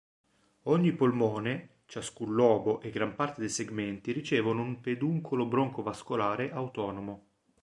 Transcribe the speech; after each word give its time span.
Ogni 0.63 0.93
polmone, 0.93 1.81
ciascun 1.85 2.33
lobo 2.33 2.81
e 2.81 2.89
gran 2.89 3.13
parte 3.13 3.39
dei 3.39 3.51
segmenti 3.51 4.11
ricevono 4.11 4.63
un 4.63 4.81
"peduncolo 4.81 5.45
bronco-vascolare" 5.45 6.49
autonomo. 6.51 7.25